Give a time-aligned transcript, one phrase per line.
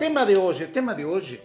[0.00, 1.42] tema de hoje, tema de hoje,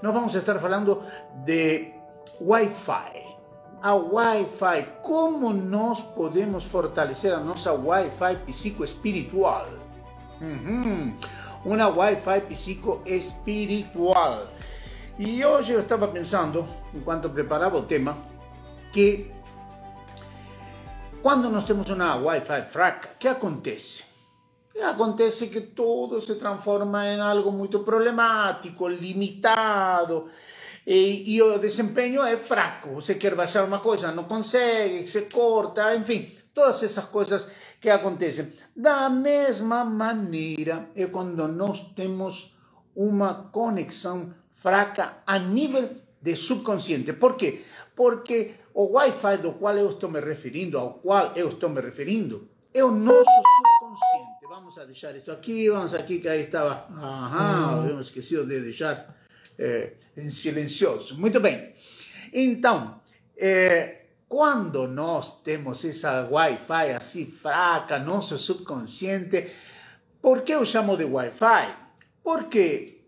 [0.00, 1.02] nós vamos estar falando
[1.44, 1.92] de
[2.40, 3.36] Wi-Fi.
[3.82, 9.66] A Wi-Fi, como nós podemos fortalecer a nossa Wi-Fi psicoespiritual?
[10.40, 11.14] Uhum.
[11.66, 14.46] Uma Wi-Fi psicoespiritual.
[15.18, 18.16] E hoje eu estava pensando, enquanto preparava o tema,
[18.90, 19.30] que
[21.20, 24.07] quando nós temos uma Wi-Fi fraca, o que acontece?
[24.82, 30.28] Acontece que todo se transforma em algo muito problemático, limitado,
[30.86, 32.94] e, e o desempenho é fraco.
[32.94, 37.48] Você quer baixar uma coisa, não consegue, se corta, enfim, todas essas coisas
[37.80, 38.52] que acontecem.
[38.74, 42.56] Da mesma maneira é quando nós temos
[42.94, 45.90] uma conexão fraca a nível
[46.20, 47.12] de subconsciente.
[47.12, 47.64] Por quê?
[47.94, 52.48] Porque o Wi-Fi do qual eu estou me referindo, ao qual eu estou me referindo,
[52.72, 54.37] é o nosso subconsciente.
[54.58, 56.88] Vamos a deixar isto aqui, vamos aqui que aí estava.
[56.90, 59.16] Aham, habíamos esquecido de deixar
[59.56, 61.16] eh, em silencioso.
[61.16, 61.74] Muito bem.
[62.32, 63.00] Então,
[63.36, 69.48] eh, quando nós temos essa Wi-Fi assim fraca, nosso subconsciente,
[70.20, 71.76] por que eu chamo de Wi-Fi?
[72.24, 73.02] Porque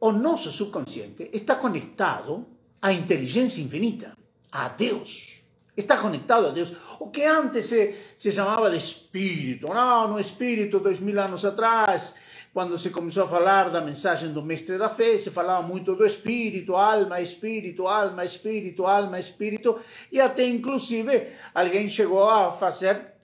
[0.00, 2.48] o nosso subconsciente está conectado
[2.82, 4.16] à inteligência infinita,
[4.50, 5.33] a Deus.
[5.76, 6.72] Está conectado a Deus.
[7.00, 9.66] O que antes se, se chamava de espírito.
[9.68, 12.14] Não, no espírito, dois mil anos atrás,
[12.52, 16.06] quando se começou a falar da mensagem do mestre da fé, se falava muito do
[16.06, 19.80] espírito, alma, espírito, alma, espírito, alma, espírito,
[20.12, 23.14] e até inclusive alguém chegou a fazer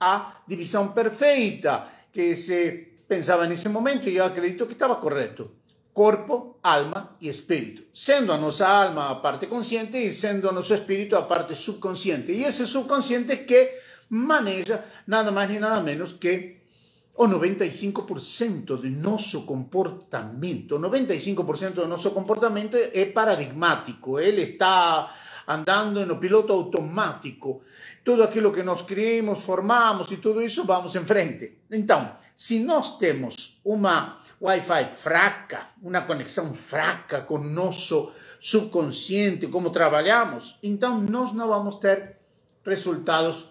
[0.00, 5.59] a divisão perfeita, que se pensava nesse momento, e eu acredito que estava correto
[5.92, 11.26] corpo, alma y espíritu, siendo nuestra alma a parte consciente y siendo nuestro espíritu a
[11.26, 12.32] parte subconsciente.
[12.32, 13.78] Y ese subconsciente que
[14.10, 16.60] maneja nada más ni nada menos que
[17.16, 20.76] o 95% de nuestro comportamiento.
[20.76, 25.14] O 95% de nuestro comportamiento es paradigmático, él está
[25.46, 27.62] andando en el piloto automático.
[28.02, 31.58] Todo aquilo que nos creemos, formamos y todo eso, vamos en frente.
[31.68, 33.60] Entonces, si nós temos
[34.40, 42.16] Wi-Fi fraca, uma conexão fraca com nosso subconsciente, como trabalhamos, então nós não vamos ter
[42.64, 43.50] resultados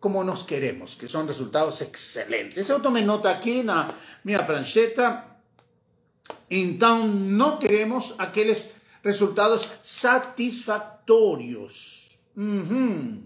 [0.00, 2.66] como nós queremos, que são resultados excelentes.
[2.66, 3.94] Eu tomei nota aqui na
[4.24, 5.22] minha prancheta,
[6.50, 8.66] então não teremos aqueles
[9.04, 12.08] resultados satisfatórios.
[12.34, 13.22] Uhum.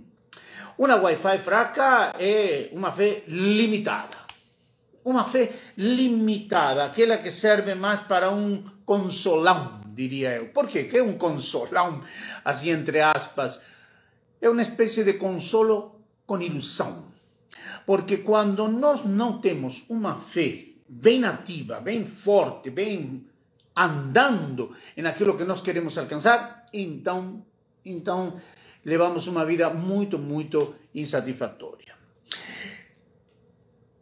[0.76, 4.23] Uma Wi-Fi fraca é uma fé limitada
[5.04, 10.46] uma fé limitada, aquela que serve mais para um consolão, diria eu.
[10.46, 10.84] Por quê?
[10.84, 12.00] Que é um consolão,
[12.44, 13.60] assim entre aspas?
[14.40, 17.12] É uma espécie de consolo com ilusão.
[17.86, 23.26] Porque quando nós não temos uma fé bem ativa, bem forte, bem
[23.76, 27.44] andando naquilo que nós queremos alcançar, então,
[27.84, 28.40] então
[28.84, 31.94] levamos uma vida muito, muito insatisfatória.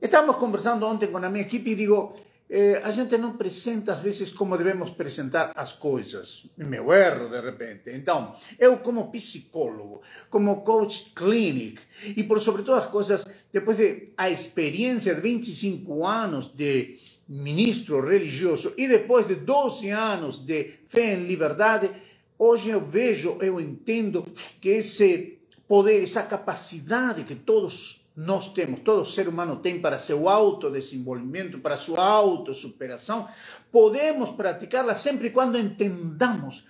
[0.03, 2.13] Estávamos conversando ontem com a minha equipe e digo,
[2.51, 6.51] eh, a gente não apresenta às vezes como devemos apresentar as coisas.
[6.57, 7.91] Meu erro, de repente.
[7.95, 11.81] Então, eu como psicólogo, como coach clinic,
[12.17, 16.99] e por sobre todas as coisas, depois de a experiência de 25 anos de
[17.29, 21.89] ministro religioso e depois de 12 anos de fé em liberdade,
[22.37, 24.27] hoje eu vejo, eu entendo
[24.61, 30.29] que esse poder, essa capacidade que todos nós temos, todo ser humano tem para seu
[30.29, 33.29] autodesenvolvimento, para sua autossuperação,
[33.71, 36.67] podemos praticá-la sempre quando entendamos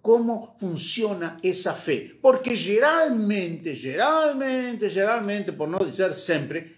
[0.00, 2.12] como funciona essa fé.
[2.20, 6.76] Porque geralmente, geralmente, geralmente, por não dizer sempre,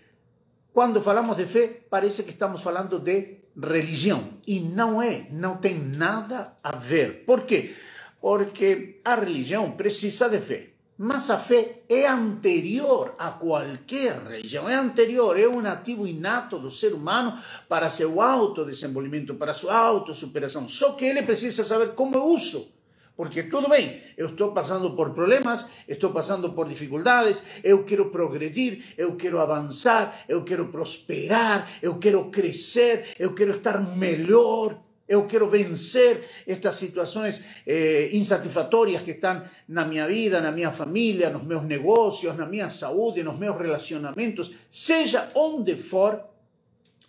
[0.72, 4.34] quando falamos de fé, parece que estamos falando de religião.
[4.46, 7.24] E não é, não tem nada a ver.
[7.26, 7.74] Por quê?
[8.20, 10.75] Porque a religião precisa de fé.
[10.98, 16.70] Mas a fé é anterior a qualquer religião, é anterior, é um ativo inato do
[16.70, 17.38] ser humano
[17.68, 20.66] para seu autodesenvolvimento, para sua autossuperação.
[20.66, 22.74] Só que ele precisa saber como eu uso.
[23.14, 28.94] Porque tudo bem, eu estou passando por problemas, estou passando por dificuldades, eu quero progredir,
[28.96, 35.48] eu quero avançar, eu quero prosperar, eu quero crescer, eu quero estar melhor, eu quero
[35.48, 41.62] vencer estas situações eh, insatisfatórias que estão na minha vida, na minha família, nos meus
[41.62, 46.24] negócios, na minha saúde, nos meus relacionamentos, seja onde for,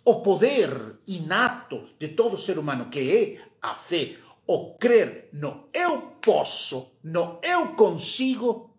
[0.04, 0.70] o poder
[1.06, 4.16] inato de todo ser humano, que é a fé,
[4.46, 8.70] o crer no eu posso, no eu consigo,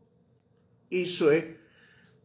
[0.90, 1.56] isso é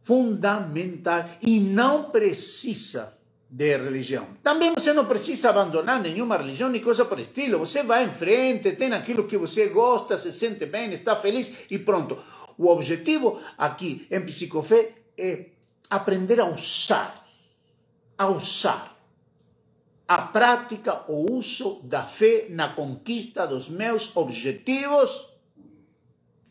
[0.01, 3.15] fundamental e não precisa
[3.55, 4.27] de religião.
[4.43, 7.59] Também você não precisa abandonar nenhuma religião nem coisa por estilo.
[7.59, 11.79] Você vai em frente, tem aquilo que você gosta, se sente bem, está feliz e
[11.79, 12.17] pronto.
[12.57, 15.45] O objetivo aqui em Psicofé é
[15.89, 17.25] aprender a usar,
[18.17, 18.93] a usar
[20.05, 25.29] a prática, o uso da fé na conquista dos meus objetivos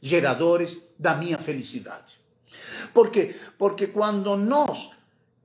[0.00, 2.18] geradores da minha felicidade.
[2.94, 3.36] Por quê?
[3.58, 4.90] Porque quando nós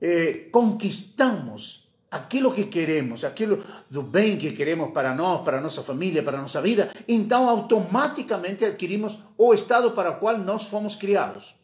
[0.00, 6.22] eh, conquistamos aquilo que queremos, aquilo do bem que queremos para nós, para nossa família,
[6.22, 11.54] para nossa vida, então automaticamente adquirimos o estado para o qual nós fomos criados.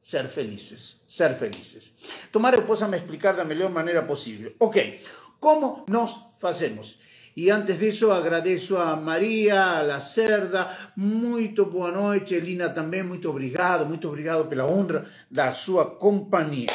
[0.00, 1.92] Ser felizes, ser felizes.
[2.32, 4.52] Tomara eu me explicar da melhor maneira possível.
[4.58, 5.00] Ok,
[5.38, 6.98] como nós fazemos?
[7.36, 10.92] E antes disso, agradeço a Maria Lacerda.
[10.96, 12.34] Muito boa noite.
[12.34, 13.86] Elina também, muito obrigado.
[13.86, 16.68] Muito obrigado pela honra da sua companhia.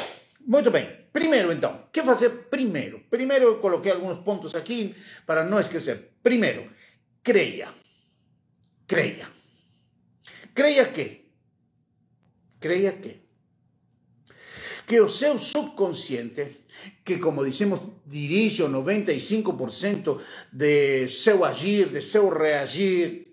[0.47, 1.06] Muito bem.
[1.17, 2.99] Primeiro, então, que fazer primeiro?
[3.09, 4.93] Primeiro, eu coloquei alguns pontos aqui
[5.25, 6.11] para não esquecer.
[6.21, 6.69] Primeiro,
[7.23, 7.69] creia.
[8.85, 9.27] Creia.
[10.53, 11.25] Creia que?
[12.59, 13.21] Creia que?
[14.85, 16.65] Que o seu subconsciente,
[17.03, 20.21] que como dizemos, dirige o 95%
[20.53, 23.25] de seu agir, de seu reagir,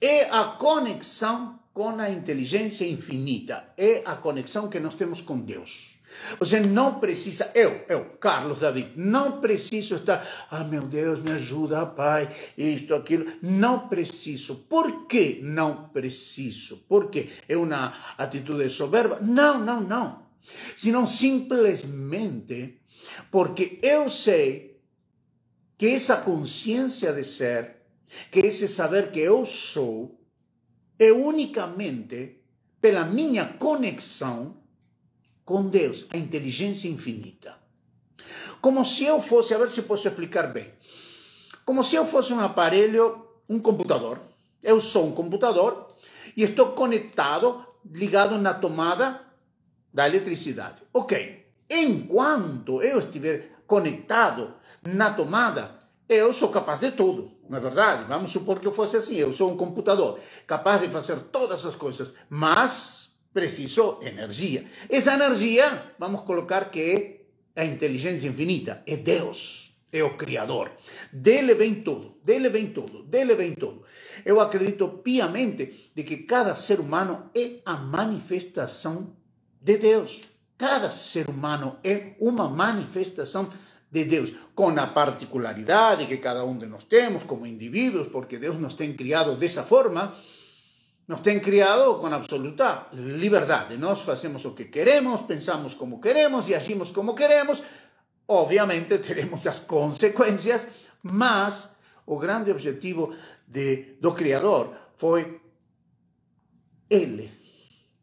[0.00, 5.91] é a conexão com a inteligência infinita, é a conexão que nós temos com Deus.
[6.38, 11.86] Você não precisa, eu, eu, Carlos David, não preciso estar, ah, meu Deus, me ajuda,
[11.86, 13.32] Pai, isto, aquilo.
[13.42, 14.54] Não preciso.
[14.68, 16.84] Por que não preciso?
[16.88, 19.18] Porque é uma atitude soberba?
[19.20, 20.22] Não, não, não.
[20.76, 22.80] Senão simplesmente
[23.30, 24.80] porque eu sei
[25.76, 27.76] que essa consciência de ser,
[28.30, 30.20] que esse saber que eu sou,
[30.98, 32.42] é unicamente
[32.80, 34.61] pela minha conexão
[35.44, 37.56] com Deus, a inteligência infinita.
[38.60, 40.72] Como se eu fosse, a ver se posso explicar bem,
[41.64, 44.20] como se eu fosse um aparelho, um computador.
[44.62, 45.88] Eu sou um computador
[46.36, 49.20] e estou conectado, ligado na tomada
[49.92, 50.82] da eletricidade.
[50.92, 51.44] Ok.
[51.68, 54.54] Enquanto eu estiver conectado
[54.84, 55.78] na tomada,
[56.08, 58.04] eu sou capaz de tudo, não é verdade?
[58.04, 61.74] Vamos supor que eu fosse assim, eu sou um computador, capaz de fazer todas as
[61.74, 63.01] coisas, mas
[63.32, 64.66] preciso energia.
[64.88, 66.80] Essa energia, vamos colocar que
[67.54, 70.72] é a inteligência infinita, é Deus, é o Criador.
[71.12, 73.82] Dele vem tudo, dele vem tudo, dele vem tudo.
[74.24, 79.14] Eu acredito piamente de que cada ser humano é a manifestação
[79.60, 80.22] de Deus.
[80.56, 83.50] Cada ser humano é uma manifestação
[83.90, 88.58] de Deus, com a particularidade que cada um de nós temos como indivíduos, porque Deus
[88.58, 90.16] nos tem criado dessa forma,
[91.12, 93.76] nos ten criado con absoluta liberdade.
[93.76, 97.60] Nós facemos o que queremos, pensamos como queremos e agimos como queremos.
[98.32, 100.64] Obviamente teremos as consecuencias,
[101.04, 101.68] mas
[102.08, 103.12] o grande objetivo
[103.44, 105.36] de, do Criador foi
[106.88, 107.28] Ele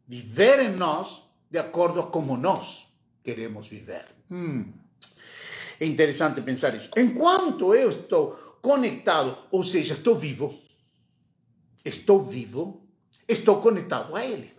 [0.06, 2.86] viver em nós de acordo a como nós
[3.26, 4.06] queremos viver.
[4.30, 4.70] Hum.
[5.80, 6.90] É interessante pensar isso.
[6.96, 10.54] Enquanto eu estou conectado, ou seja, estou vivo,
[11.84, 12.79] estou vivo,
[13.32, 14.52] estou conectado a Ele.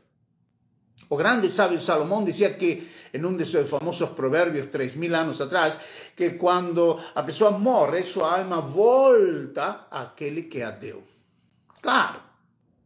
[1.10, 5.42] O grande sábio Salomón decía que en un de sus famosos proverbios tres mil años
[5.42, 5.78] atrás,
[6.16, 11.04] que cuando a pessoa morre, su alma volta àquele que a deu.
[11.82, 12.22] Claro,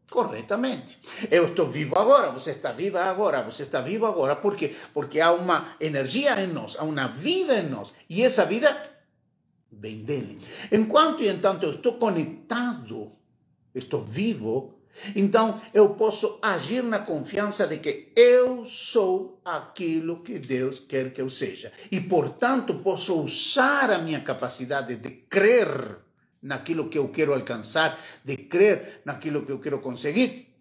[0.09, 0.97] corretamente.
[1.29, 4.35] Eu estou vivo agora, você está viva agora, você está vivo agora.
[4.35, 4.73] Por quê?
[4.93, 7.93] Porque há uma energia em nós, há uma vida em nós.
[8.09, 8.89] E essa vida
[9.71, 10.39] vem dele.
[10.71, 13.11] Enquanto e entanto eu estou conectado,
[13.73, 14.79] estou vivo,
[15.15, 21.21] então, eu posso agir na confiança de que eu sou aquilo que Deus quer que
[21.21, 21.71] eu seja.
[21.91, 25.97] E, portanto, posso usar a minha capacidade de crer
[26.41, 30.53] naquilo que eu quero alcançar, de crer naquilo que eu quero conseguir,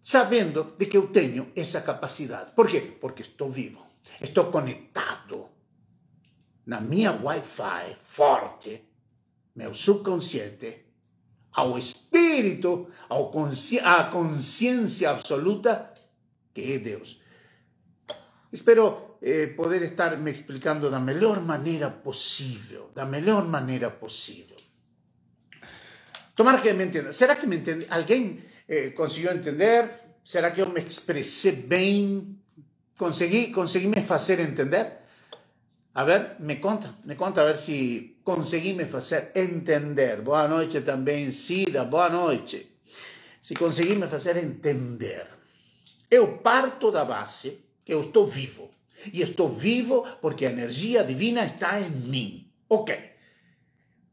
[0.00, 2.52] sabendo de que eu tenho essa capacidade.
[2.52, 2.80] Por quê?
[3.00, 3.84] Porque estou vivo,
[4.20, 5.48] estou conectado
[6.66, 8.84] na minha Wi-Fi forte,
[9.56, 10.86] meu subconsciente
[11.52, 12.09] ao espírito,
[13.30, 15.92] consci à consciência absoluta
[16.54, 17.20] que é Deus.
[18.52, 24.56] Espero eh, poder estar me explicando da melhor maneira possível, da melhor maneira possível.
[26.34, 27.12] Tomara que me entenda.
[27.12, 27.86] Será que me entende?
[27.90, 29.90] Alguém eh, conseguiu entender?
[30.24, 32.36] Será que eu me expressei bem?
[32.98, 34.99] Consegui, consegui me fazer entender?
[35.92, 40.22] A ver, me conta, me conta a ver se consegui me fazer entender.
[40.22, 42.78] Boa noite também, Cida, boa noite.
[43.42, 45.26] Se consegui me fazer entender.
[46.08, 48.70] Eu parto da base que eu estou vivo.
[49.12, 52.52] E estou vivo porque a energia divina está em mim.
[52.68, 52.96] Ok.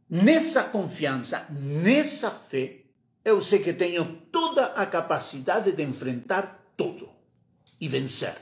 [0.10, 2.86] Nessa confiança, nessa fé,
[3.24, 7.10] eu sei que tenho toda a capacidade de enfrentar tudo
[7.80, 8.36] e vencer.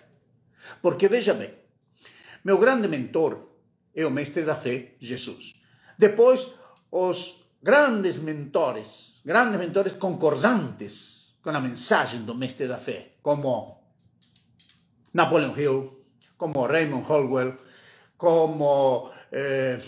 [0.82, 1.65] Porque veja bem,
[2.46, 3.50] meu grande mentor
[3.96, 5.56] é o mestre da fé, Jesus.
[5.98, 6.48] Depois,
[6.92, 13.82] os grandes mentores, grandes mentores concordantes com a mensagem do mestre da fé, como
[15.12, 16.06] Napoleon Hill,
[16.38, 17.58] como Raymond Holwell,
[18.16, 19.80] como eh,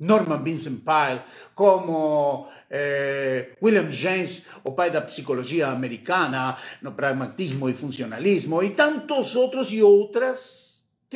[0.00, 1.20] Norman Vincent Peale,
[1.54, 9.36] como eh, William James, o pai da psicologia americana, no pragmatismo e funcionalismo, e tantos
[9.36, 10.65] outros e outras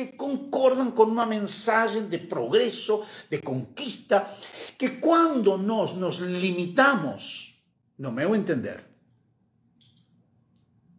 [0.05, 4.35] que concordam com uma mensagem de progresso, de conquista,
[4.77, 7.61] que quando nós nos limitamos,
[7.97, 8.83] no meu entender,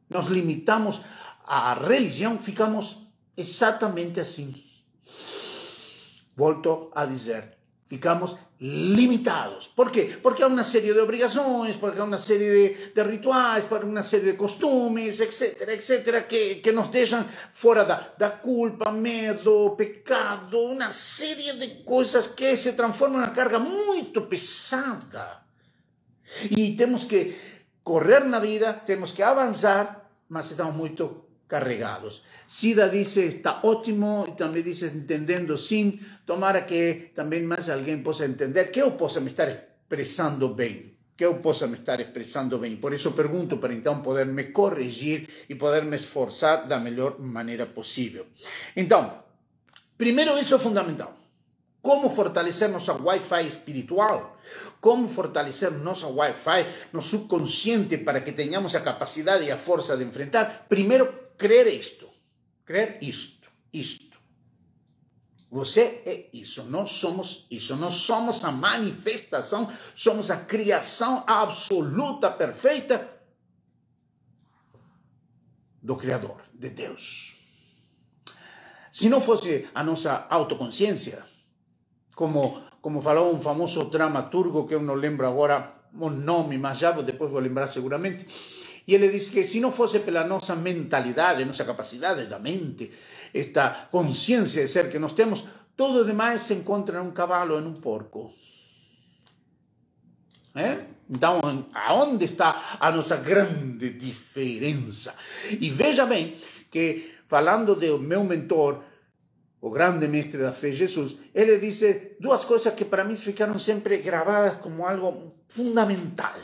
[0.08, 1.00] nos limitamos
[1.44, 2.98] à religião, ficamos
[3.36, 4.54] exatamente assim.
[6.36, 7.58] Volto a dizer,
[7.92, 9.68] ficamos limitados.
[9.68, 10.18] ¿Por qué?
[10.22, 14.02] Porque hay una serie de obligaciones, porque hay una serie de, de rituales, porque una
[14.02, 20.70] serie de costumes, etcétera, etcétera, que, que nos dejan fuera da, da culpa, medo, pecado,
[20.70, 25.46] una serie de cosas que se transforman en una carga muy pesada.
[26.48, 30.94] Y tenemos que correr na vida, tenemos que avanzar, mas estamos muy
[31.52, 32.24] carregados.
[32.46, 38.24] Sida dice, está ótimo, y también dice, entendiendo sin, tomara que también más alguien pueda
[38.24, 42.80] entender, que pueda me estar expresando bien, que pueda me estar expresando bien.
[42.80, 48.24] Por eso pregunto, para entonces poderme corregir y poderme esforzar da mejor manera posible.
[48.74, 49.12] Entonces,
[49.98, 51.10] primero eso es fundamental.
[51.82, 54.22] Como fortalecer nossa Wi-Fi espiritual,
[54.80, 60.04] como fortalecer nossa Wi-Fi, no subconsciente para que tenhamos a capacidade e a força de
[60.04, 60.64] enfrentar.
[60.68, 62.08] Primeiro, crer isto,
[62.64, 64.16] crer isto, isto.
[65.50, 73.10] Você é isso, nós somos isso, nós somos a manifestação, somos a criação absoluta, perfeita
[75.82, 77.34] do Criador, de Deus.
[78.92, 81.24] Se não fosse a nossa autoconsciência,
[82.14, 86.92] como, como falou um famoso dramaturgo que eu não lembro agora o nome, mas já
[86.92, 88.26] depois vou lembrar seguramente,
[88.86, 92.90] e ele diz que se não fosse pela nossa mentalidade, nossa capacidade da mente,
[93.32, 95.44] esta consciência de ser que nós temos,
[95.76, 98.32] todo demais se encontra em um cavalo, em um porco.
[100.54, 100.84] É?
[101.08, 101.40] Então,
[101.72, 105.14] aonde está a nossa grande diferença?
[105.48, 106.36] E veja bem
[106.70, 108.82] que, falando do meu mentor,
[109.60, 113.98] o grande mestre da fé, Jesus, ele disse duas coisas que para mim ficaram sempre
[113.98, 116.34] gravadas como algo fundamental.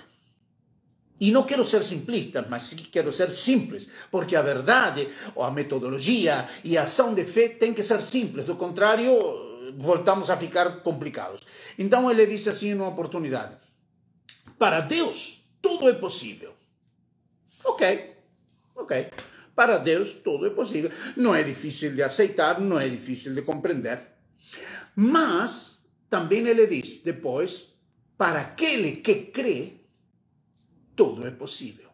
[1.21, 5.51] E não quero ser simplista, mas sim quero ser simples, porque a verdade, ou a
[5.51, 9.13] metodologia e a ação de fé tem que ser simples, do contrário,
[9.77, 11.43] voltamos a ficar complicados.
[11.77, 13.55] Então ele disse assim numa oportunidade:
[14.59, 16.55] Para Deus, tudo é possível.
[17.65, 18.15] Ok,
[18.77, 19.11] ok.
[19.55, 20.91] Para Deus, tudo é possível.
[21.17, 24.01] Não é difícil de aceitar, não é difícil de compreender.
[24.95, 27.67] Mas, também ele diz depois,
[28.17, 29.78] para aquele que crê,
[30.99, 31.88] tudo é possível.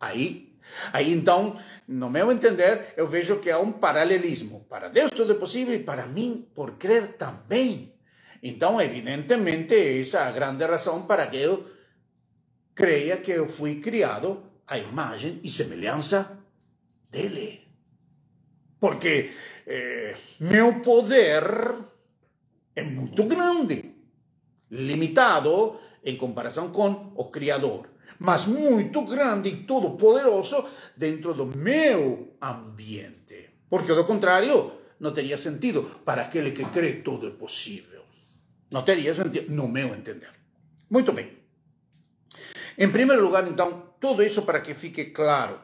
[0.00, 0.52] Aí,
[0.92, 1.56] aí então,
[1.86, 4.66] no meu entender, eu vejo que há um paralelismo.
[4.68, 7.94] Para Deus tudo é possível para mim, por crer também.
[8.42, 11.70] Então, evidentemente, essa é a grande razão para que eu
[12.74, 16.38] creia que eu fui criado à imagem e semelhança
[17.08, 17.62] dele.
[18.78, 19.30] Porque
[19.66, 21.44] eh, meu poder
[22.74, 23.94] é muito grande,
[24.70, 30.64] limitado em comparação com o Criador, mas muito grande e todo-poderoso
[30.96, 33.50] dentro do meu ambiente.
[33.68, 35.82] Porque, do contrário, não teria sentido.
[36.04, 38.02] Para aquele que crê, tudo é possível.
[38.70, 40.30] Não teria sentido, no meu entender.
[40.90, 41.36] Muito bem.
[42.78, 45.58] Em primeiro lugar, então, tudo isso para que fique claro.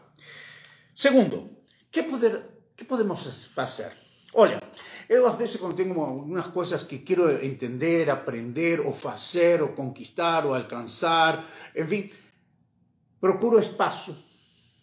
[0.95, 1.51] Segundo,
[1.91, 2.43] que, poder,
[2.77, 3.93] que podemos fazer?
[4.35, 4.63] Olha,
[5.09, 10.47] eu às vezes quando tenho algumas coisas que quero entender, aprender, ou fazer, ou conquistar,
[10.47, 11.45] ou alcançar,
[11.77, 12.11] enfim,
[13.23, 14.17] procuro espaço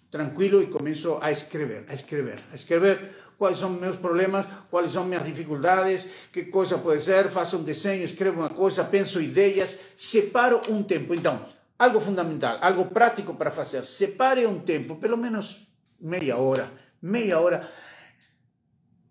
[0.09, 5.03] tranquilo e começo a escrever, a escrever, a escrever quais são meus problemas, quais são
[5.03, 10.61] minhas dificuldades, que coisa pode ser, faço um desenho, escrevo uma coisa, penso ideias, separo
[10.69, 11.13] um tempo.
[11.13, 11.45] Então,
[11.77, 15.67] algo fundamental, algo prático para fazer, separe um tempo, pelo menos
[15.99, 17.69] meia hora, meia hora.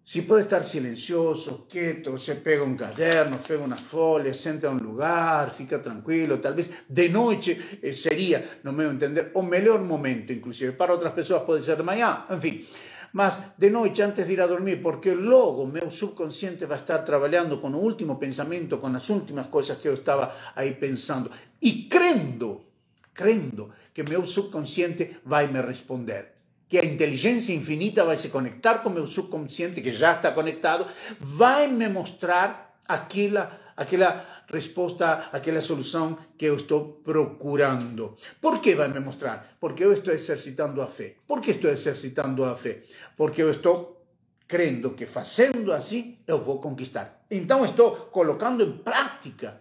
[0.09, 4.79] Si puede estar silencioso, quieto, se pega un caderno, pega una folha, senta a un
[4.79, 9.43] lugar, fica tranquilo, tal vez de noche eh, sería, no me voy a entender, o
[9.43, 10.73] mejor momento inclusive.
[10.73, 12.67] Para otras personas puede ser de mañana, en fin.
[13.13, 17.61] Mas de noite, antes de ir a dormir, porque logo meu subconsciente vai estar trabalhando
[17.61, 22.65] com o último pensamento, com as últimas coisas que eu estava aí pensando, e crendo,
[23.13, 26.38] crendo que meu subconsciente vai me responder.
[26.69, 30.87] Que a inteligência infinita vai se conectar com meu subconsciente, que já está conectado,
[31.19, 38.17] vai me mostrar aquela, aquela resposta àquela solução que eu estou procurando.
[38.41, 39.57] Por que vai me mostrar?
[39.61, 41.17] Porque eu estou exercitando a fé.
[41.27, 42.83] Por que estou exercitando a fé?
[43.17, 43.99] Porque eu estou
[44.47, 47.23] crendo que fazendo assim eu vou conquistar.
[47.31, 49.61] Então estou colocando em prática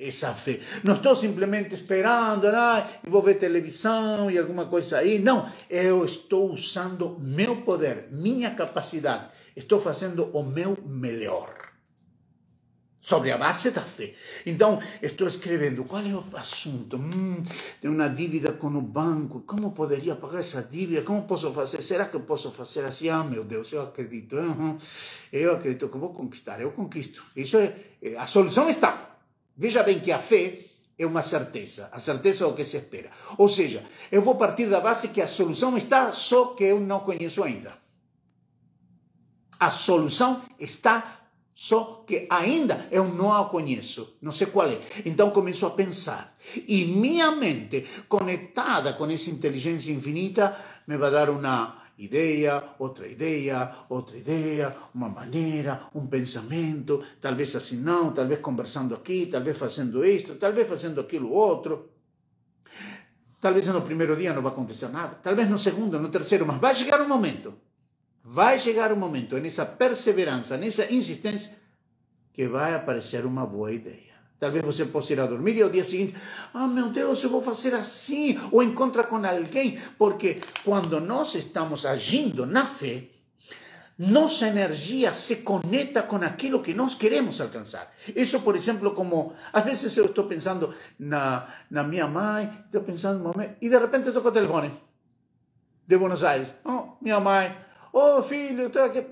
[0.00, 0.60] essa fé.
[0.82, 5.18] Não estou simplesmente esperando, ah, vou ver televisão e alguma coisa aí.
[5.18, 9.28] Não, eu estou usando meu poder, minha capacidade.
[9.54, 11.60] Estou fazendo o meu melhor
[13.00, 14.14] sobre a base da fé.
[14.46, 16.96] Então, estou escrevendo qual é o assunto.
[16.96, 17.42] Hum,
[17.80, 19.40] tenho uma dívida com o banco.
[19.40, 21.02] Como poderia pagar essa dívida?
[21.02, 21.82] Como posso fazer?
[21.82, 23.08] Será que eu posso fazer assim?
[23.08, 24.36] Ah, meu Deus, eu acredito.
[25.32, 26.60] Eu acredito que vou conquistar.
[26.60, 27.24] Eu conquisto.
[27.34, 27.74] Isso é,
[28.16, 29.09] a solução está.
[29.60, 30.64] Veja bem que a fé
[30.98, 31.90] é uma certeza.
[31.92, 33.10] A certeza é o que se espera.
[33.36, 37.00] Ou seja, eu vou partir da base que a solução está, só que eu não
[37.00, 37.74] conheço ainda.
[39.60, 41.20] A solução está
[41.54, 44.80] só que ainda eu não a conheço, não sei qual é.
[45.04, 46.34] Então começo a pensar.
[46.66, 53.72] E minha mente, conectada com essa inteligência infinita, me vai dar uma ideia, outra ideia,
[53.88, 60.34] outra ideia, uma maneira, um pensamento, talvez assim não, talvez conversando aqui, talvez fazendo isto,
[60.34, 61.90] talvez fazendo aquilo outro.
[63.40, 66.74] Talvez no primeiro dia não vai acontecer nada, talvez no segundo, no terceiro, mas vai
[66.74, 67.54] chegar um momento
[68.22, 71.56] vai chegar um momento, nessa perseverança, nessa insistência,
[72.32, 74.09] que vai aparecer uma boa ideia.
[74.40, 76.16] Talvez você possa ir a dormir e ao dia seguinte,
[76.54, 81.84] ah, meu Deus, eu vou fazer assim, ou encontra com alguém, porque quando nós estamos
[81.84, 83.04] agindo na fé,
[83.98, 87.92] nossa energia se conecta com aquilo que nós queremos alcançar.
[88.16, 93.22] Isso, por exemplo, como às vezes eu estou pensando na, na minha mãe, estou pensando
[93.22, 94.72] momento, e de repente toco o telefone
[95.86, 96.54] de Buenos Aires.
[96.64, 97.54] Oh, minha mãe,
[97.92, 99.04] oh filho, estou aqui.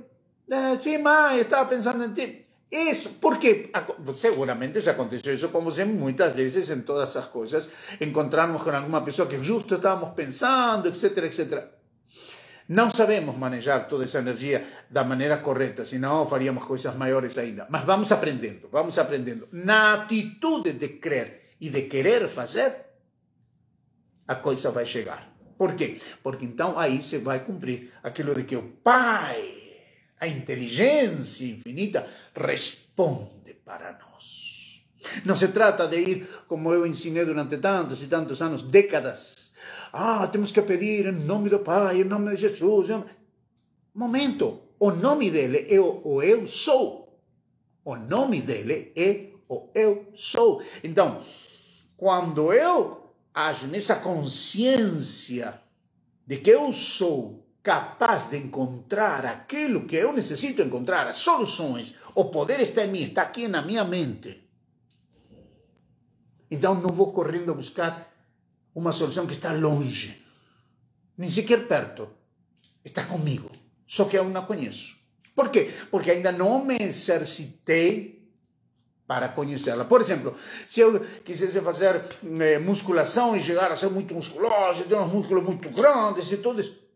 [0.51, 2.48] Eh, sim, mãe, estava pensando em ti.
[2.71, 3.71] Isso, porque
[4.15, 7.69] seguramente já aconteceu isso com você muitas vezes em todas essas coisas.
[7.99, 11.65] Encontrarmos com alguma pessoa que justo estávamos pensando, etc, etc.
[12.69, 17.67] Não sabemos manejar toda essa energia da maneira correta, senão faríamos coisas maiores ainda.
[17.71, 19.49] Mas vamos aprendendo, vamos aprendendo.
[19.51, 22.75] Na atitude de crer e de querer fazer,
[24.27, 25.35] a coisa vai chegar.
[25.57, 25.99] Por quê?
[26.23, 29.58] Porque então aí se vai cumprir aquilo de que o Pai,
[30.21, 34.83] a inteligência infinita, responde para nós.
[35.25, 39.53] Não se trata de ir, como eu ensinei durante tantos e tantos anos, décadas.
[39.93, 42.89] Ah, temos que pedir em nome do Pai, em nome de Jesus.
[43.95, 47.21] Momento, o nome dele é o, o eu sou.
[47.85, 50.63] O nome dele é o eu sou.
[50.85, 51.23] Então,
[51.97, 55.61] quando eu ajo nessa consciência
[56.27, 62.25] de que eu sou capaz de encontrar aquilo que eu necessito encontrar, as soluções, o
[62.25, 64.49] poder está em mim, está aqui na minha mente.
[66.51, 68.11] Então não vou correndo a buscar
[68.75, 70.19] uma solução que está longe,
[71.15, 72.09] nem sequer perto.
[72.83, 73.51] Está comigo,
[73.87, 74.97] só que eu não a conheço.
[75.37, 75.71] Por quê?
[75.91, 78.33] Porque ainda não me exercitei
[79.07, 79.85] para conhecê-la.
[79.85, 80.35] Por exemplo,
[80.67, 82.03] se eu quisesse fazer
[82.41, 86.63] eh, musculação e chegar a ser muito musculoso, ter uns músculos muito grandes e tudo
[86.63, 86.88] isso,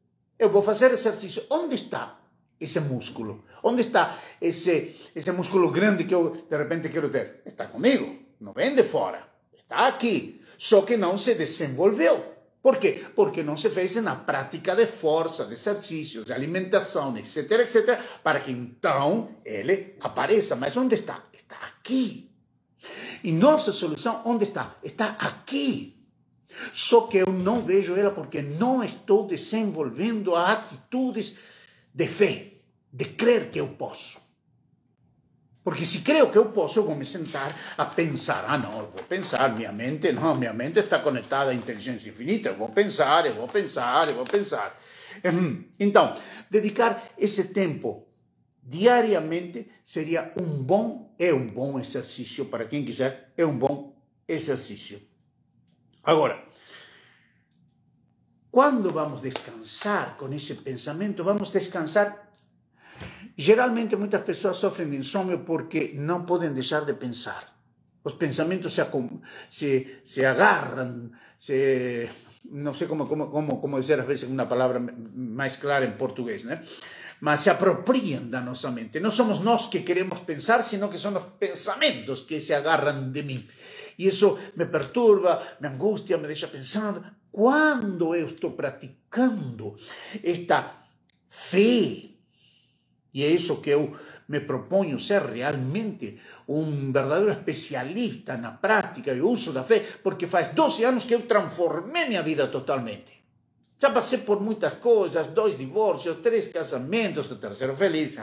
[0.42, 1.44] eu vou fazer exercício.
[1.48, 2.18] Onde está
[2.60, 3.44] esse músculo?
[3.62, 7.42] Onde está esse, esse músculo grande que eu de repente quero ter?
[7.46, 9.22] Está comigo, não vem de fora,
[9.54, 10.42] está aqui.
[10.58, 12.32] Só que não se desenvolveu.
[12.60, 13.04] Por quê?
[13.14, 18.40] Porque não se fez na prática de força, de exercícios, de alimentação, etc, etc, para
[18.40, 20.56] que então ele apareça.
[20.56, 21.24] Mas onde está?
[21.32, 22.30] Está aqui.
[23.22, 24.76] E nossa solução, onde está?
[24.82, 26.01] Está aqui.
[26.72, 31.36] Só que eu não vejo ela porque não estou desenvolvendo atitudes
[31.94, 32.52] de fé,
[32.92, 34.20] de crer que eu posso.
[35.64, 38.44] Porque se creio que eu posso, eu vou me sentar a pensar.
[38.48, 42.48] Ah, não, eu vou pensar, minha mente, não, minha mente está conectada à inteligência infinita,
[42.48, 44.76] eu vou pensar, eu vou pensar, eu vou pensar.
[45.78, 46.16] Então,
[46.50, 48.08] dedicar esse tempo
[48.60, 55.00] diariamente seria um bom, é um bom exercício para quem quiser, é um bom exercício.
[56.02, 56.44] Agora,
[58.50, 62.32] quando vamos descansar com esse pensamento, vamos descansar
[63.36, 67.50] Geralmente muitas pessoas sofrem de insônia porque não podem deixar de pensar.
[68.04, 68.82] Os pensamentos se,
[69.48, 72.10] se, se agarram, se,
[72.44, 74.80] não sei como, como, como, como dizer às vezes uma palavra
[75.14, 76.62] mais clara em português, né?
[77.20, 78.98] Mas se apropriam da nossa mente.
[78.98, 83.22] Não somos nós que queremos pensar, sino que são os pensamentos que se agarram de
[83.22, 83.46] mim.
[84.02, 87.04] E isso me perturba, me angustia, me deixa pensando.
[87.30, 89.76] Quando eu estou praticando
[90.24, 90.58] esta
[91.28, 92.10] fé,
[93.14, 93.70] e é isso que
[94.26, 100.48] me proponho ser realmente um verdadeiro especialista na prática e uso da fé, porque faz
[100.48, 103.11] 12 anos que eu transformei minha vida totalmente.
[103.82, 108.16] Já passei por muitas coisas, dois divórcios, três casamentos, o terceiro feliz.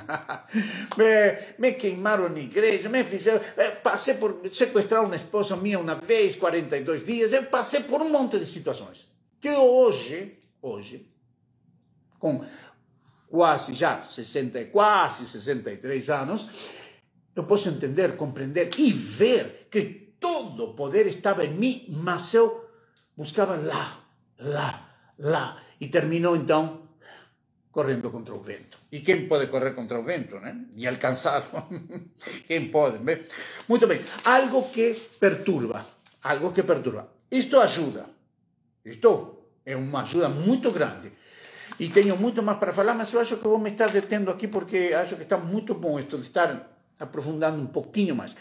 [0.96, 5.96] me, me queimaram na igreja, me fizeram, eh, passei por sequestrar uma esposa minha uma
[5.96, 9.10] vez, 42 dias, eu passei por um monte de situações.
[9.38, 11.06] Que hoje, hoje,
[12.18, 12.46] com
[13.28, 16.48] quase já 60, quase 63 anos,
[17.36, 22.66] eu posso entender, compreender e ver que todo o poder estava em mim, mas eu
[23.18, 24.02] buscava lá,
[24.40, 24.89] lá,
[25.20, 25.62] lá.
[25.80, 26.90] E terminou então
[27.72, 28.78] correndo contra o vento.
[28.92, 30.66] E quem pode correr contra o vento, né?
[30.76, 31.46] E alcançá-lo?
[32.48, 32.98] quem pode?
[32.98, 33.24] Bem?
[33.68, 34.02] Muito bem.
[34.26, 35.86] Algo que perturba.
[36.24, 37.08] Algo que perturba.
[37.32, 38.06] Isto ajuda.
[38.84, 41.12] Isto é uma ajuda muito grande.
[41.80, 44.48] E tenho muito mais para falar, mas eu acho que vou me estar detendo aqui
[44.48, 46.68] porque acho que está muito bom isto de estar
[47.00, 48.36] aprofundando um pouquinho mais.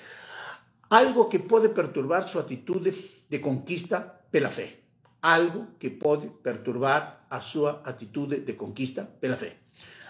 [0.91, 2.91] Algo que pode perturbar sua atitude
[3.29, 4.88] de conquista pela fé
[5.23, 9.57] algo que pode perturbar a sua atitude de conquista pela fé.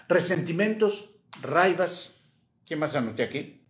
[0.09, 1.09] Ressentimentos,
[1.43, 2.11] raivas,
[2.65, 3.61] que mais anotei aqui?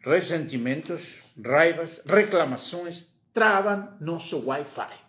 [0.00, 5.08] Ressentimentos, raivas, reclamações travam nosso Wi-Fi.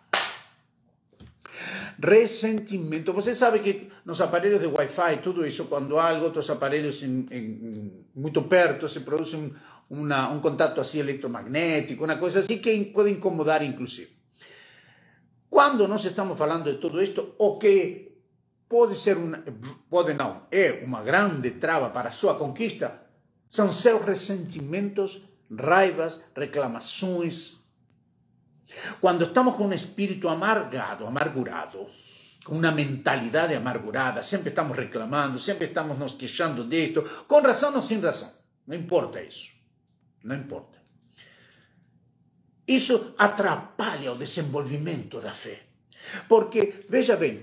[2.02, 3.12] Ressentimento.
[3.12, 8.06] Você sabe que nos aparelhos de Wi-Fi, tudo isso, quando há outros aparelhos em, em,
[8.14, 9.50] muito perto, se produz um,
[9.88, 14.19] uma, um contato assim eletromagnético, uma coisa assim que pode incomodar, inclusive.
[15.50, 18.10] Quando nós estamos falando de tudo isto, o que
[18.68, 19.42] pode ser uma,
[19.90, 23.02] pode não, é uma grande trava para a sua conquista,
[23.48, 27.58] são seus ressentimentos, raivas, reclamações.
[29.00, 31.84] Quando estamos com um espírito amargado, amargurado,
[32.44, 37.82] com uma mentalidade amargurada, sempre estamos reclamando, sempre estamos nos queixando disto, com razão ou
[37.82, 38.32] sem razão,
[38.64, 39.50] não importa isso,
[40.22, 40.79] não importa.
[42.66, 45.62] Isso atrapalha o desenvolvimento da fé.
[46.28, 47.42] Porque, veja bem,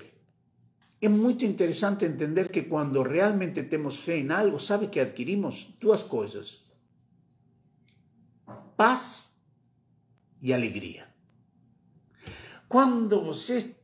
[1.01, 6.03] é muito interessante entender que quando realmente temos fé em algo, sabe que adquirimos duas
[6.03, 6.63] coisas:
[8.75, 9.31] paz
[10.41, 11.07] e alegria.
[12.67, 13.75] Quando você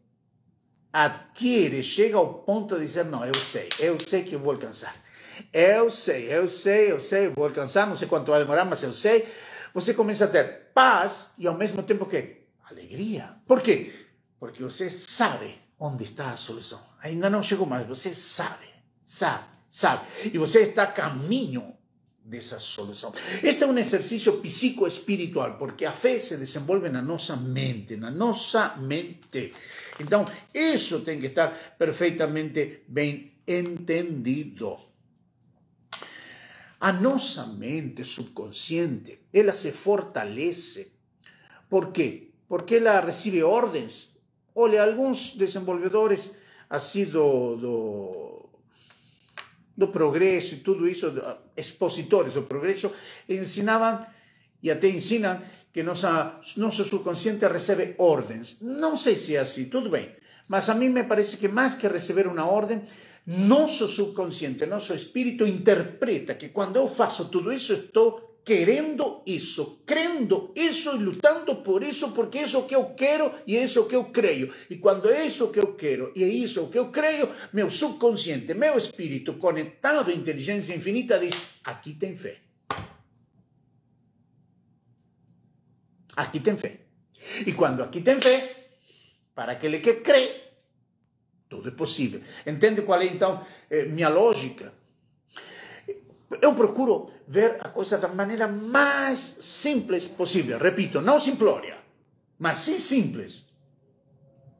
[0.91, 4.95] adquire, chega ao ponto de dizer: Não, eu sei, eu sei que eu vou alcançar.
[5.51, 8.83] Eu sei, eu sei, eu sei, eu vou alcançar, não sei quanto vai demorar, mas
[8.83, 9.27] eu sei
[9.73, 13.35] você começa a ter paz e ao mesmo tempo que alegria.
[13.47, 13.93] Por quê?
[14.39, 16.81] Porque você sabe onde está a solução.
[17.01, 18.65] Ainda não chegou mais, você sabe,
[19.03, 20.05] sabe, sabe.
[20.33, 21.73] E você está a caminho
[22.23, 23.13] dessa solução.
[23.43, 28.75] Este é um exercício psicoespiritual, porque a fé se desenvolve na nossa mente, na nossa
[28.77, 29.53] mente.
[29.99, 34.92] Então, isso tem que estar perfeitamente bem entendido.
[36.83, 40.91] A nossa mente subconsciente, ela se fortalece.
[41.69, 42.31] Por quê?
[42.45, 44.11] Porque ela recebe ordens.
[44.53, 46.31] Olha, alguns desenvolvedores,
[46.69, 48.49] assim do, do,
[49.77, 51.07] do progresso e tudo isso,
[51.55, 52.91] expositores do progresso,
[53.29, 54.05] ensinavam
[54.61, 55.41] e até ensinam
[55.71, 58.57] que nossa, nosso subconsciente recebe ordens.
[58.59, 60.13] Não sei se é assim, tudo bem.
[60.49, 62.83] Mas a mim me parece que mais que receber uma ordem,
[63.25, 70.51] nosso subconsciente, nosso espírito interpreta que quando eu faço tudo isso, estou querendo isso, crendo
[70.55, 74.05] isso e lutando por isso, porque isso que eu quero e é isso que eu
[74.05, 74.53] creio.
[74.69, 78.53] E quando é isso que eu quero e é isso que eu creio, meu subconsciente,
[78.53, 81.33] meu espírito conectado à inteligência infinita diz:
[81.63, 82.37] aqui tem fé.
[86.15, 86.81] Aqui tem fé.
[87.47, 88.67] E quando aqui tem fé,
[89.33, 90.42] para aquele que crê,
[91.61, 92.49] tudo é.
[92.49, 94.73] Entende qual é então eh, minha lógica?
[96.41, 100.57] Eu procuro ver a coisa da maneira mais simples possível.
[100.57, 101.77] Repito, não simplória,
[102.39, 103.43] mas sim simples.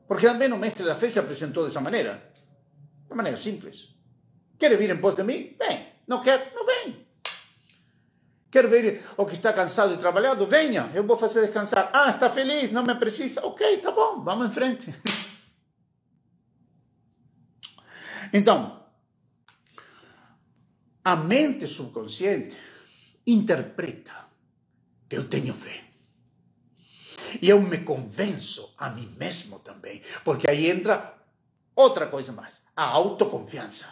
[0.07, 2.31] Porque também o mestre da fé se apresentou dessa maneira.
[3.09, 3.95] De maneira simples.
[4.59, 5.55] Quer vir em pós de mim?
[5.57, 5.87] Vem.
[6.07, 6.51] Não quer?
[6.53, 7.07] Não vem.
[8.51, 10.45] Quer ver o que está cansado e trabalhado?
[10.45, 11.89] Venha, eu vou fazer descansar.
[11.91, 13.43] Ah, está feliz, não me precisa?
[13.43, 14.93] Ok, tá bom, vamos em frente.
[18.33, 18.83] Então,
[21.05, 22.57] a mente subconsciente
[23.27, 24.27] interpreta
[25.07, 25.83] que eu tenho fé.
[27.41, 31.15] E eu me convenço a mim mesmo também, porque aí entra
[31.75, 33.87] outra coisa mais, a autoconfiança.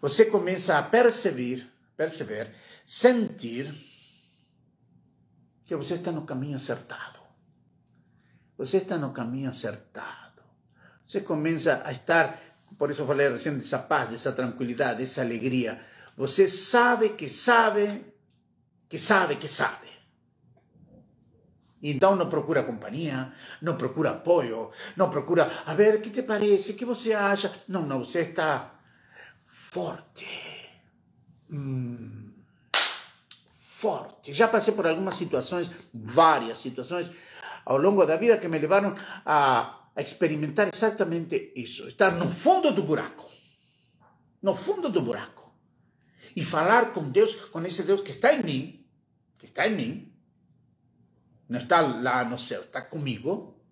[0.00, 2.54] Você começa a perceber, perceber,
[2.86, 3.72] sentir
[5.64, 7.20] que você está no caminho acertado.
[8.56, 10.42] Você está no caminho acertado.
[11.06, 12.38] Você começa a estar,
[12.78, 15.80] por isso falei recém dessa paz, dessa tranquilidade, dessa alegria.
[16.16, 18.04] Você sabe que sabe,
[18.88, 19.88] que sabe que sabe.
[21.82, 26.72] Então não procura companhia, não procura apoio, não procura, a ver, o que te parece,
[26.72, 27.54] que você acha?
[27.68, 28.74] Não, não, você está
[29.46, 30.26] forte.
[31.50, 32.32] Hum,
[33.52, 34.32] forte.
[34.32, 37.12] Já passei por algumas situações, várias situações,
[37.66, 41.86] ao longo da vida que me levaram a, a experimentar exatamente isso.
[41.88, 43.30] Estar no fundo do buraco.
[44.42, 45.54] No fundo do buraco.
[46.34, 48.86] E falar com Deus, com esse Deus que está em mim,
[49.38, 50.12] que está em mim,
[51.48, 53.62] não está lá no céu, está comigo.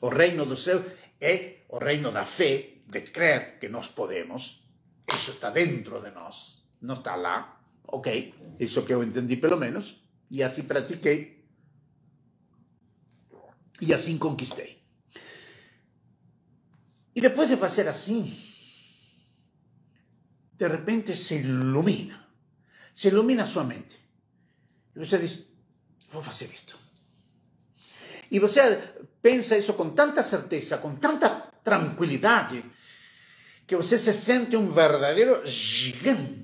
[0.00, 0.82] O reino do céu
[1.20, 4.66] é o reino da fé, de crer que nós podemos.
[5.12, 7.60] Isso está dentro de nós, não está lá.
[7.86, 11.44] Ok, isso que eu entendi pelo menos, e assim pratiquei,
[13.80, 14.79] e assim conquistei.
[17.14, 18.36] E depois de fazer assim,
[20.54, 22.28] de repente se ilumina,
[22.94, 23.98] se ilumina sua mente.
[24.94, 25.40] E você diz:
[26.12, 26.78] vou fazer isto.
[28.30, 28.76] E você
[29.20, 31.28] pensa isso com tanta certeza, com tanta
[31.64, 32.64] tranquilidade,
[33.66, 36.40] que você se sente um verdadeiro gigante.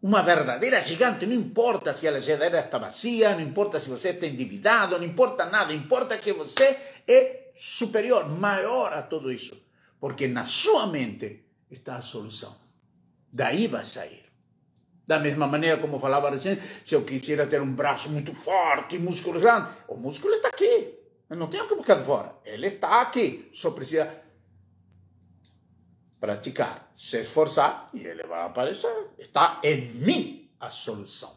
[0.00, 1.26] Uma verdadeira gigante.
[1.26, 5.44] Não importa se a geladeira está vazia, não importa se você está endividado, não importa
[5.44, 5.72] nada.
[5.74, 9.60] Importa que você é superior, maior a tudo isso.
[10.00, 12.54] Porque na sua mente está a solução.
[13.32, 14.24] Daí vai sair.
[15.06, 19.40] Da mesma maneira como falava recém, se eu quisera ter um braço muito forte, músculo
[19.40, 20.94] grande, o músculo está aqui.
[21.28, 22.34] Eu não que buscar de fora.
[22.44, 23.50] Ele está aqui.
[23.52, 24.22] Só precisa
[26.20, 29.10] praticar, se esforçar e ele vai aparecer.
[29.18, 31.36] Está em mim a solução.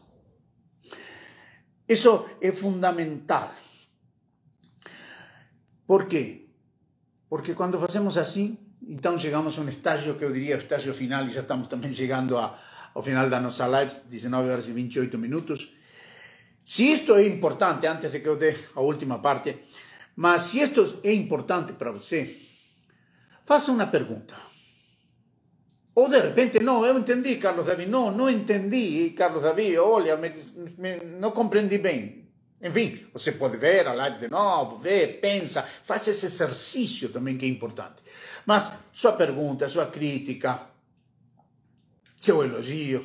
[1.88, 3.54] Isso é fundamental.
[5.86, 6.46] Por quê?
[7.28, 11.24] Porque quando fazemos assim, então chegamos a um estágio que eu diria o estágio final,
[11.26, 12.58] e já estamos também chegando a,
[12.94, 15.72] ao final da nossa live, 19 horas e 28 minutos.
[16.64, 19.58] Se isto é importante, antes de que eu dê a última parte,
[20.14, 22.36] mas se isto é importante para você,
[23.44, 24.34] faça uma pergunta.
[25.94, 27.86] Ou de repente, não, eu entendi, Carlos Davi.
[27.86, 29.76] Não, não entendi, Carlos Davi.
[29.76, 30.32] Olha, me,
[30.78, 32.21] me, não compreendi bem.
[32.62, 37.44] Enfim, você pode ver a live de novo, ver, pensa, faça esse exercício também que
[37.44, 37.96] é importante.
[38.46, 40.68] Mas sua pergunta, sua crítica,
[42.20, 43.04] seu elogio,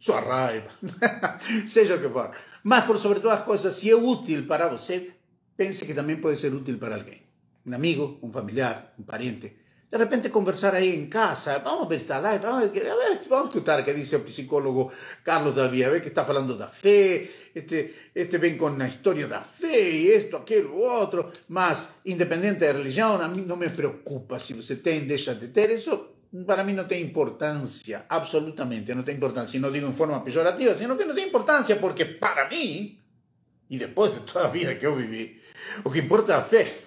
[0.00, 0.70] sua raiva,
[1.68, 2.34] seja o que for.
[2.62, 5.12] Mas, por sobre todas as coisas, se é útil para você,
[5.56, 7.22] pense que também pode ser útil para alguém.
[7.66, 9.54] Um amigo, um familiar, um parente.
[9.92, 13.78] De repente conversar aí em casa, vamos ver esta live, vamos, a ver, vamos escutar
[13.78, 14.90] o que diz o psicólogo
[15.22, 19.28] Carlos Davi, a ver que está falando da fé, este, este vem com a história
[19.28, 24.40] da fé, e isto, aquilo, outro, mas independente da religião, a mim não me preocupa
[24.40, 26.08] se você tem, deixa de ter, isso
[26.46, 30.74] para mim não tem importância, absolutamente não tem importância, e não digo em forma pejorativa,
[30.74, 32.98] sino que não tem importância, porque para mim,
[33.68, 35.38] e depois de toda a vida que eu vivi,
[35.84, 36.78] o que importa é a fé.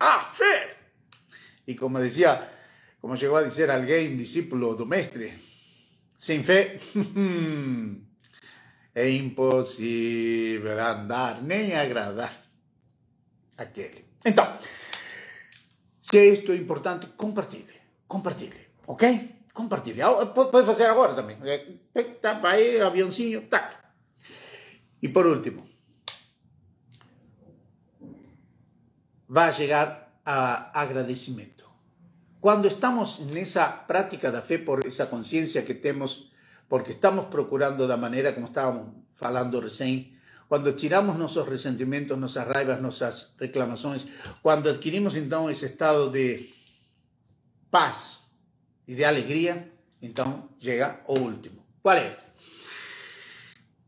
[0.00, 0.18] a
[1.68, 2.32] E como dizia,
[2.98, 5.36] como chegou a dizer alguém, discípulo do mestre,
[6.16, 6.80] sem fé
[8.94, 12.32] é impossível andar nem agradar
[13.58, 14.06] aquele.
[14.24, 14.58] Então,
[16.00, 17.76] se isto é importante, compartilhe,
[18.08, 19.36] compartilhe, ok?
[19.52, 20.00] Compartilhe.
[20.34, 21.36] Pode fazer agora também.
[22.22, 23.76] Tá, vai, aviãozinho, tac.
[25.02, 25.68] E por último,
[29.28, 31.57] vai chegar a agradecimento.
[32.40, 36.30] Quando estamos nessa prática da fé, por essa consciência que temos,
[36.68, 40.16] porque estamos procurando da maneira como estávamos falando recém,
[40.48, 44.06] quando tiramos nossos ressentimentos, nossas raivas, nossas reclamações,
[44.40, 46.48] quando adquirimos então esse estado de
[47.70, 48.20] paz
[48.86, 49.70] e de alegria,
[50.00, 51.66] então chega o último.
[51.82, 52.16] Qual é?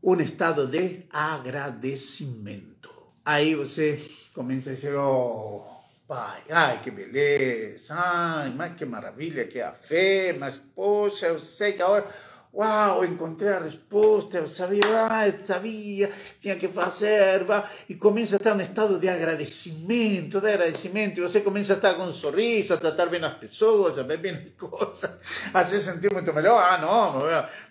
[0.03, 2.91] Um estado de agradecimento.
[3.23, 4.01] Aí você
[4.33, 5.70] comienza a decir, oh,
[6.11, 11.71] pai, ay, qué beleza, ay, mas que maravilha que a fé, mas poxa, eu sei
[11.71, 12.05] que agora,
[12.53, 18.35] uau, encontrei a resposta, eu sabia, ah, eu sabia, tinha que fazer, va, e começa
[18.35, 22.11] a estar um estado de agradecimento, de agradecimento, e você começa a estar com um
[22.11, 25.17] sorriso, a tratar bem as pessoas, a ver bem as coisas,
[25.53, 27.21] a se sentir muito melhor, ah, não,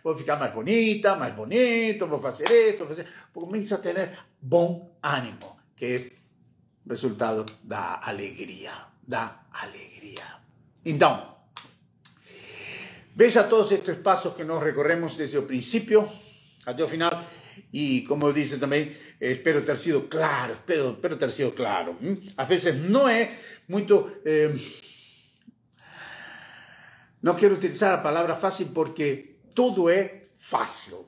[0.03, 3.07] vou ficar mais bonita, mais bonito, vou fazer isto, vou fazer...
[3.35, 6.20] começa a ter bom ânimo que
[6.91, 8.73] resultado da alegria,
[9.07, 10.43] dá alegria.
[10.85, 11.39] Então,
[13.15, 16.11] veja todos estes passos que nós recorremos desde o princípio
[16.67, 17.15] até o final
[17.71, 21.97] y como dice también, espero ter sido claro, espero, espero ter sido claro.
[22.37, 23.29] A veces no es
[23.69, 24.21] muito...
[24.25, 24.55] Eh,
[27.23, 31.07] no quiero utilizar la palabra fácil porque todo es fácil.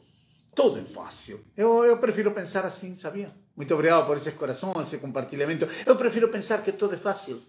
[0.54, 1.42] Todo es fácil.
[1.56, 3.34] Yo, yo prefiero pensar así, ¿sabía?
[3.54, 5.68] Muito obrigado por ese corazón, ese compartilhamento.
[5.84, 7.42] Eu prefiro pensar que todo é fácil.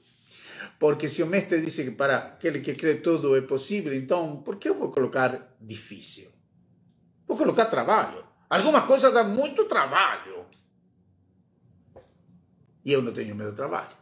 [0.79, 4.57] Porque se o mestre dice que para aquele que crê todo é possível, então por
[4.57, 6.29] que eu vou colocar difícil?
[7.27, 8.25] Vou colocar trabalho.
[8.49, 10.45] Algumas coisas dão muito trabalho.
[12.83, 13.95] E eu não tenho medo do trabalho.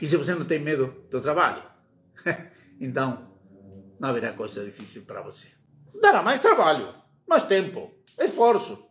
[0.00, 1.62] E se você não tem medo do trabalho,
[2.78, 3.32] então
[3.98, 5.48] não haverá coisa difícil para você.
[6.00, 6.94] Dará mais trabalho,
[7.26, 8.86] mais tempo, esforço,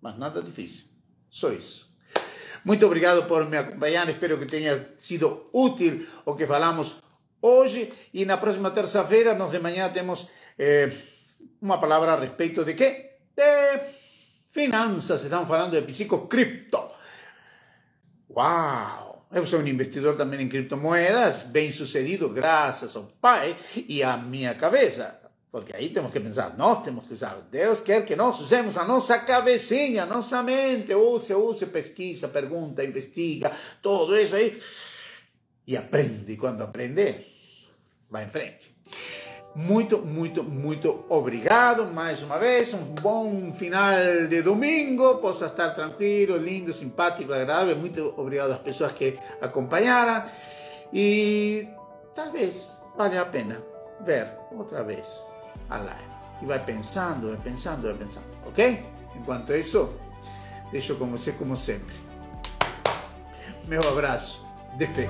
[0.00, 0.85] mas nada difícil.
[1.36, 1.92] Só isso.
[2.64, 4.08] Muito obrigado por me acompanhar.
[4.08, 6.96] Espero que tenha sido útil o que falamos
[7.42, 7.92] hoje.
[8.14, 10.26] E na próxima terça-feira, nós de manhã temos
[10.58, 10.90] eh,
[11.60, 13.18] uma palavra a respeito de quê?
[13.36, 13.80] De
[14.50, 15.24] finanças.
[15.24, 16.88] Estamos falando de psicocripto.
[18.30, 19.28] Uau!
[19.30, 24.54] Eu sou um investidor também em criptomoedas, bem sucedido, graças ao Pai e à minha
[24.54, 25.25] cabeça.
[25.56, 27.38] Porque aí temos que pensar, nós temos que usar.
[27.50, 30.94] Deus quer que nós usemos a nossa cabecinha, a nossa mente.
[30.94, 34.60] Use, use, pesquisa, pergunta, investiga, tudo isso aí.
[35.66, 36.30] E aprende.
[36.30, 37.16] E quando aprende,
[38.10, 38.76] vai em frente.
[39.54, 42.74] Muito, muito, muito obrigado mais uma vez.
[42.74, 45.16] Um bom final de domingo.
[45.22, 47.74] Possa estar tranquilo, lindo, simpático, agradável.
[47.76, 50.30] Muito obrigado às pessoas que acompanharam.
[50.92, 51.66] E
[52.14, 53.64] talvez valha a pena
[54.04, 55.35] ver outra vez
[55.70, 56.16] a live.
[56.42, 58.84] E vai pensando, vai pensando, vai pensando, ok?
[59.14, 59.90] Enquanto isso,
[60.70, 61.94] deixo com você como sempre.
[63.66, 64.44] Meu abraço
[64.76, 65.08] de fé.